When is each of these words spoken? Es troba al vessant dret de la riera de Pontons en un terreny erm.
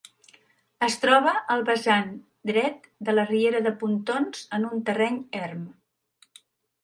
Es 0.85 0.93
troba 1.01 1.33
al 1.55 1.65
vessant 1.67 2.07
dret 2.51 2.89
de 3.09 3.15
la 3.15 3.25
riera 3.33 3.61
de 3.67 3.73
Pontons 3.83 4.41
en 4.59 4.65
un 4.71 4.83
terreny 4.89 5.19
erm. 5.43 5.63